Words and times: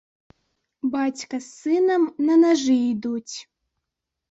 Бацька 0.95 1.35
з 1.41 1.47
сынам 1.59 2.09
на 2.27 2.35
нажы 2.47 2.81
ідуць. 2.91 3.35